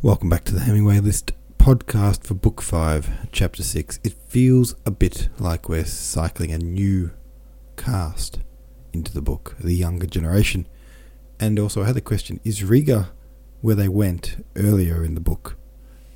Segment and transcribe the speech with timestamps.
[0.00, 3.98] Welcome back to the Hemingway List podcast for Book 5, Chapter 6.
[4.04, 7.10] It feels a bit like we're cycling a new
[7.76, 8.38] cast
[8.92, 10.68] into the book, the younger generation.
[11.40, 13.10] And also, I had the question is Riga
[13.60, 15.56] where they went earlier in the book?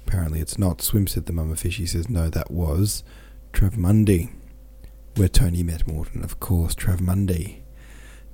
[0.07, 0.81] Apparently, it's not.
[0.81, 1.79] Swim said the mama fish.
[1.79, 3.03] He says, no, that was
[3.53, 4.31] Travemünde,
[5.17, 6.23] where Tony met Morten.
[6.23, 7.62] Of course, Travemünde.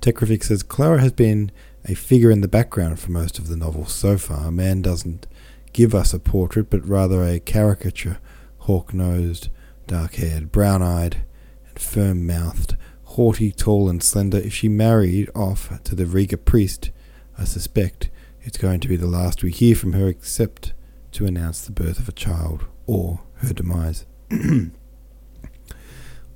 [0.01, 1.51] Tekrivik says Clara has been
[1.85, 4.51] a figure in the background for most of the novel so far.
[4.51, 5.27] Mann doesn't
[5.73, 8.19] give us a portrait, but rather a caricature,
[8.59, 9.49] hawk nosed,
[9.87, 11.23] dark haired, brown eyed,
[11.67, 14.37] and firm mouthed, haughty, tall, and slender.
[14.37, 16.91] If she married off to the Riga priest,
[17.37, 18.09] I suspect
[18.41, 20.73] it's going to be the last we hear from her except
[21.11, 24.05] to announce the birth of a child or her demise.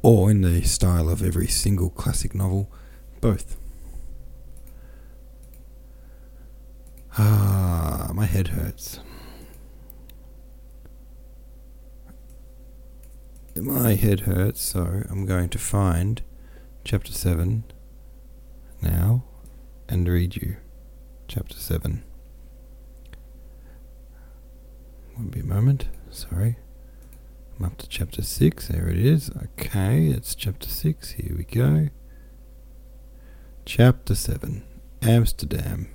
[0.02, 2.70] or, in the style of every single classic novel,
[3.22, 3.58] both.
[7.18, 9.00] Ah, my head hurts.
[13.56, 16.24] My head hurts, so I'm going to find
[16.84, 17.64] chapter 7
[18.82, 19.24] now
[19.88, 20.58] and read you
[21.28, 22.04] chapter 7.
[25.16, 26.58] Won't be a moment, sorry.
[27.60, 29.30] I'm up to chapter 6, there it is.
[29.60, 31.90] Okay, it's chapter 6, here we go.
[33.66, 34.64] Chapter 7
[35.04, 35.90] Amsterdam,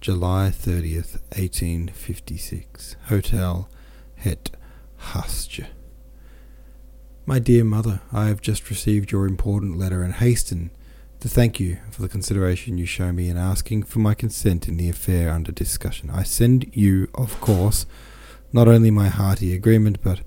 [0.00, 2.94] July 30th, 1856.
[3.08, 3.68] Hotel
[4.14, 4.50] Het
[4.96, 5.66] Hastje.
[7.26, 10.70] My dear mother, I have just received your important letter and hasten
[11.18, 14.76] to thank you for the consideration you show me in asking for my consent in
[14.76, 16.10] the affair under discussion.
[16.10, 17.84] I send you, of course,
[18.52, 20.20] not only my hearty agreement, but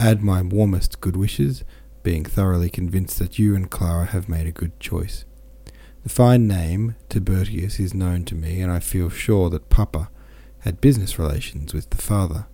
[0.00, 1.62] add my warmest good wishes,
[2.02, 5.24] being thoroughly convinced that you and Clara have made a good choice.
[6.02, 10.10] The fine name, Tiburtius, is known to me, and I feel sure that Papa
[10.60, 12.46] had business relations with the father.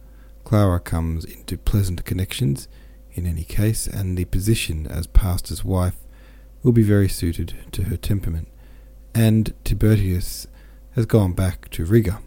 [0.44, 2.68] Clara comes into pleasant connections
[3.14, 5.96] in any case, and the position as pastor's wife
[6.62, 8.48] will be very suited to her temperament.
[9.14, 10.46] And Tiburtius
[10.90, 12.20] has gone back to Riga,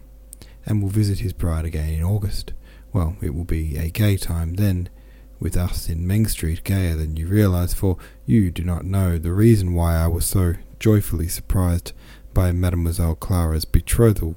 [0.66, 2.52] and will visit his bride again in August.
[2.92, 4.88] Well, it will be a gay time then,
[5.38, 9.32] with us in Meng Street, gayer than you realize, for you do not know the
[9.32, 11.92] reason why I was so joyfully surprised
[12.34, 14.34] by Mademoiselle Clara's betrothal,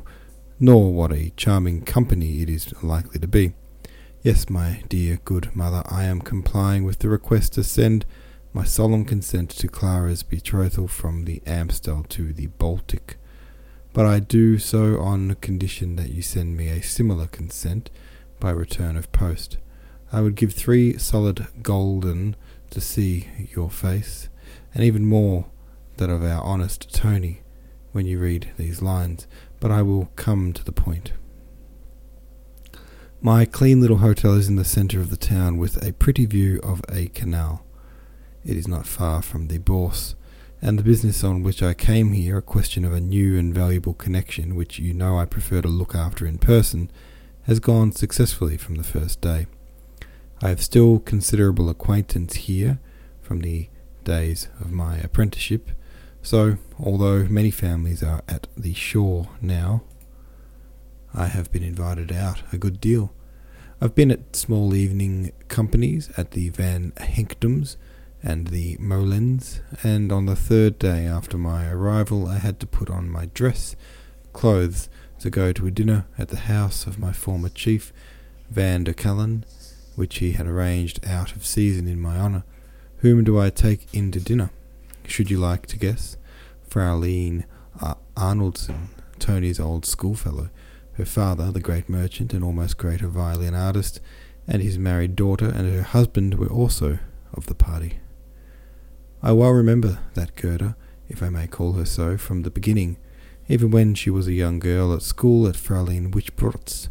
[0.59, 3.53] nor what a charming company it is likely to be.
[4.21, 8.05] Yes, my dear good mother, I am complying with the request to send
[8.53, 13.17] my solemn consent to Clara's betrothal from the Amstel to the Baltic.
[13.91, 17.89] But I do so on condition that you send me a similar consent
[18.39, 19.57] by return of post.
[20.11, 22.35] I would give three solid gulden
[22.69, 24.29] to see your face,
[24.75, 25.47] and even more
[25.97, 27.41] that of our honest Tony,
[27.91, 29.27] when you read these lines,
[29.59, 31.13] but I will come to the point.
[33.21, 36.59] My clean little hotel is in the centre of the town with a pretty view
[36.61, 37.65] of a canal.
[38.45, 40.15] It is not far from the Bourse,
[40.61, 43.93] and the business on which I came here, a question of a new and valuable
[43.93, 46.91] connection, which you know I prefer to look after in person,
[47.43, 49.47] has gone successfully from the first day.
[50.41, 52.79] I have still considerable acquaintance here
[53.21, 53.69] from the
[54.03, 55.71] days of my apprenticeship,
[56.25, 59.83] so, although many families are at the shore now,
[61.13, 63.13] I have been invited out a good deal.
[63.79, 67.77] I've been at small evening companies at the Van Henkdoms
[68.23, 72.89] and the Molens, and on the third day after my arrival I had to put
[72.89, 73.75] on my dress
[74.33, 77.93] clothes to go to a dinner at the house of my former chief,
[78.49, 79.43] Van der Kallen,
[79.95, 82.43] which he had arranged out of season in my honour.
[82.97, 84.49] Whom do I take in to dinner?
[85.07, 86.17] Should you like to guess?
[86.69, 87.45] Fraulein
[87.81, 88.89] uh, Arnoldsen,
[89.19, 90.49] Tony's old schoolfellow.
[90.93, 93.99] Her father, the great merchant and almost greater violin artist,
[94.47, 96.99] and his married daughter and her husband were also
[97.33, 97.99] of the party.
[99.21, 100.75] I well remember that Gerda,
[101.09, 102.97] if I may call her so, from the beginning,
[103.47, 106.89] even when she was a young girl at school at Fraulein Weichbrodt's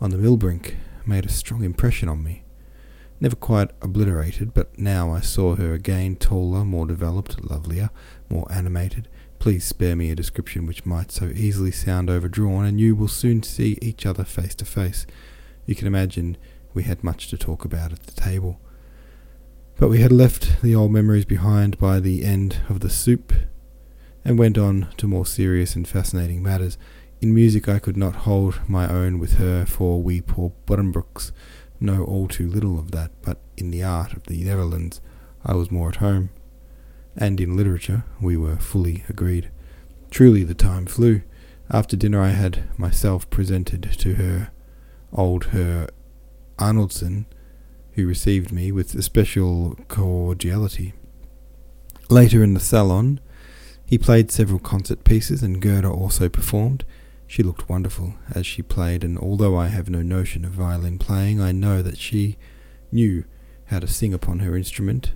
[0.00, 0.74] on the Millbrink,
[1.06, 2.42] made a strong impression on me.
[3.20, 7.90] Never quite obliterated, but now I saw her again taller, more developed, lovelier,
[8.28, 9.08] more animated,
[9.38, 13.42] Please spare me a description which might so easily sound overdrawn, and you will soon
[13.42, 15.06] see each other face to face.
[15.66, 16.36] You can imagine
[16.74, 18.60] we had much to talk about at the table.
[19.78, 23.32] But we had left the old memories behind by the end of the soup,
[24.24, 26.78] and went on to more serious and fascinating matters.
[27.20, 31.30] In music I could not hold my own with her, for we poor Buddenbrooks
[31.80, 35.00] know all too little of that, but in the art of the Netherlands
[35.44, 36.30] I was more at home
[37.16, 39.50] and in literature we were fully agreed.
[40.10, 41.22] Truly the time flew.
[41.70, 44.50] After dinner I had myself presented to her
[45.12, 45.88] old Herr
[46.58, 47.26] Arnoldsen,
[47.92, 50.92] who received me with especial cordiality.
[52.08, 53.20] Later in the salon,
[53.84, 56.84] he played several concert pieces, and Gerda also performed.
[57.26, 61.40] She looked wonderful as she played, and although I have no notion of violin playing,
[61.40, 62.38] I know that she
[62.92, 63.24] knew
[63.66, 65.12] how to sing upon her instrument,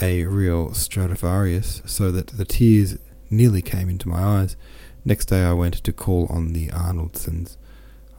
[0.00, 2.98] a real Stradivarius, so that the tears
[3.28, 4.56] nearly came into my eyes.
[5.04, 7.58] Next day I went to call on the Arnoldsens.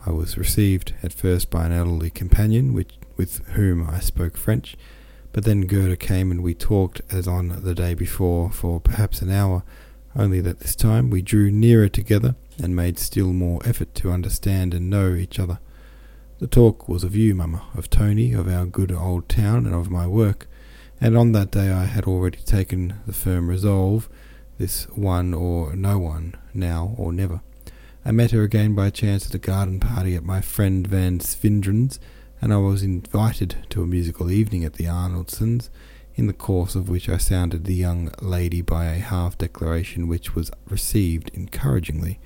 [0.06, 4.78] I was received at first by an elderly companion, which, with whom I spoke French,
[5.34, 9.32] but then Gerda came and we talked as on the day before for perhaps an
[9.32, 9.64] hour,
[10.16, 14.74] only that this time we drew nearer together and made still more effort to understand
[14.74, 15.60] and know each other.
[16.40, 19.90] The talk was of you, mamma, of Tony, of our good old town, and of
[19.90, 20.48] my work,
[21.02, 24.10] and on that day I had already taken the firm resolve
[24.58, 27.42] this one or no one, now or never.
[28.06, 32.00] I met her again by chance at a garden party at my friend Van Svindren's,
[32.42, 35.70] and I was invited to a musical evening at the Arnoldsens,
[36.16, 40.36] in the course of which I sounded the young lady by a half declaration which
[40.36, 42.20] was received encouragingly.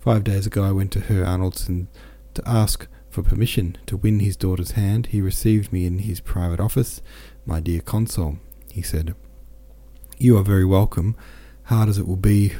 [0.00, 1.88] Five days ago I went to Herr Arnoldsen
[2.34, 5.06] to ask for permission to win his daughter's hand.
[5.06, 7.02] He received me in his private office.
[7.44, 8.38] My dear consul,
[8.70, 9.14] he said,
[10.18, 11.16] you are very welcome
[11.64, 12.52] hard as it will be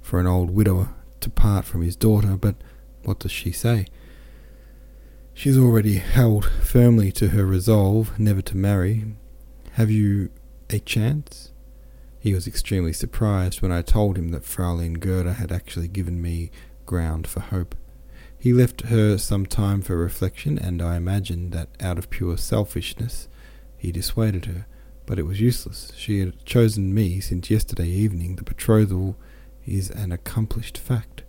[0.00, 2.56] for an old widower to part from his daughter, but
[3.04, 3.86] what does she say?
[5.32, 9.04] She has already held firmly to her resolve never to marry.
[9.72, 10.30] Have you
[10.70, 11.52] a chance?
[12.18, 16.50] He was extremely surprised when I told him that Fraulein Gerda had actually given me
[16.86, 17.74] ground for hope.
[18.38, 23.28] He left her some time for reflection, and I imagine that out of pure selfishness
[23.76, 24.66] he dissuaded her.
[25.06, 25.92] But it was useless.
[25.96, 28.36] She had chosen me since yesterday evening.
[28.36, 29.16] The betrothal
[29.66, 31.22] is an accomplished fact.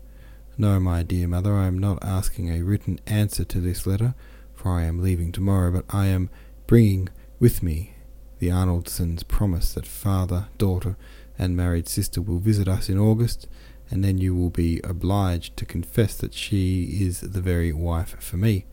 [0.58, 4.16] No, my dear mother, I am not asking a written answer to this letter,
[4.54, 6.30] for I am leaving tomorrow, but I am
[6.68, 7.10] bringing
[7.40, 7.96] with me
[8.40, 10.96] the Arnoldsens' promise that father, daughter,
[11.38, 13.48] and married sister will visit us in August,
[13.90, 18.38] and then you will be obliged to confess that she is the very wife for
[18.38, 18.66] me.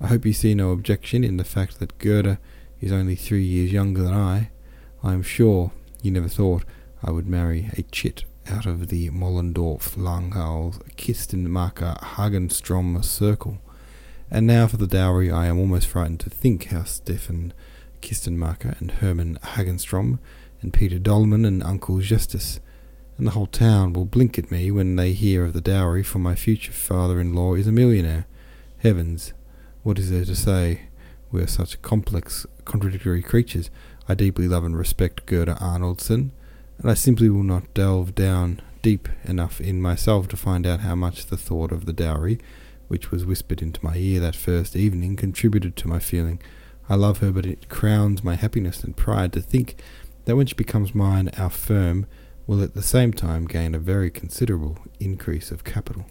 [0.00, 2.38] I hope you see no objection in the fact that Gerda
[2.80, 4.50] is only three years younger than I.
[5.02, 5.72] I am sure
[6.02, 6.64] you never thought
[7.02, 13.58] I would marry a chit out of the Mollendorf Langhals Kistenmacher Hagenstrom circle.
[14.30, 17.52] And now for the dowry, I am almost frightened to think how Stefan
[18.00, 20.18] Kistenmacher and Hermann Hagenstrom
[20.62, 22.60] and Peter Dolman and Uncle Justus
[23.20, 26.18] and the whole town will blink at me when they hear of the dowry, for
[26.18, 28.24] my future father-in-law is a millionaire.
[28.78, 29.34] Heavens,
[29.82, 30.84] what is there to say?
[31.30, 33.68] We are such complex, contradictory creatures.
[34.08, 36.30] I deeply love and respect Gerda Arnoldsen,
[36.78, 40.94] and I simply will not delve down deep enough in myself to find out how
[40.94, 42.38] much the thought of the dowry,
[42.88, 46.40] which was whispered into my ear that first evening, contributed to my feeling.
[46.88, 49.76] I love her, but it crowns my happiness and pride to think
[50.24, 52.06] that when she becomes mine, our firm
[52.50, 56.04] will at the same time gain a very considerable increase of capital.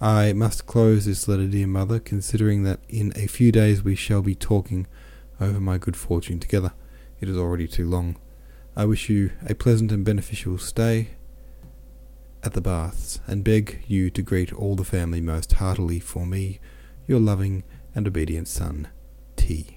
[0.00, 4.22] I must close this letter, dear mother, considering that in a few days we shall
[4.22, 4.86] be talking
[5.38, 6.72] over my good fortune together.
[7.20, 8.16] It is already too long.
[8.74, 11.10] I wish you a pleasant and beneficial stay
[12.42, 16.58] at the baths, and beg you to greet all the family most heartily for me,
[17.06, 18.88] your loving and obedient son,
[19.36, 19.76] T.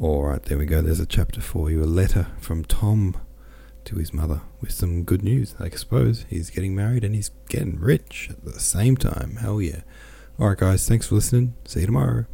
[0.00, 0.80] Alright, there we go.
[0.80, 1.82] There's a chapter for you.
[1.82, 3.18] A letter from Tom
[3.84, 6.24] to his mother with some good news, I suppose.
[6.30, 9.36] He's getting married and he's getting rich at the same time.
[9.36, 9.82] Hell yeah.
[10.40, 11.54] Alright, guys, thanks for listening.
[11.66, 12.24] See you tomorrow.